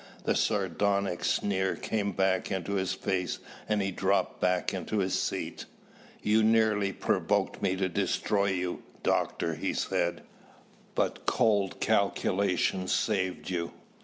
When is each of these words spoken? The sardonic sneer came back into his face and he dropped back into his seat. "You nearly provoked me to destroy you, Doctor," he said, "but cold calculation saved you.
The 0.23 0.33
sardonic 0.35 1.23
sneer 1.23 1.75
came 1.75 2.13
back 2.13 2.51
into 2.51 2.73
his 2.73 2.91
face 2.93 3.37
and 3.69 3.83
he 3.83 3.91
dropped 3.91 4.41
back 4.41 4.73
into 4.73 4.97
his 4.97 5.13
seat. 5.13 5.67
"You 6.23 6.41
nearly 6.41 6.91
provoked 6.91 7.61
me 7.61 7.75
to 7.75 7.87
destroy 7.87 8.47
you, 8.47 8.81
Doctor," 9.03 9.53
he 9.53 9.75
said, 9.75 10.23
"but 10.95 11.27
cold 11.27 11.79
calculation 11.79 12.87
saved 12.87 13.51
you. 13.51 13.73